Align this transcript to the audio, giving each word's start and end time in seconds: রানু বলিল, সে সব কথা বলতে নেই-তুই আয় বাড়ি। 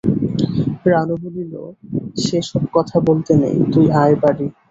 রানু 0.85 1.15
বলিল, 1.23 1.53
সে 2.23 2.37
সব 2.49 2.63
কথা 2.75 2.97
বলতে 3.07 3.31
নেই-তুই 3.41 3.85
আয় 4.01 4.15
বাড়ি। 4.21 4.45